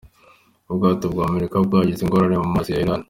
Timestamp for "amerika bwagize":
1.29-2.01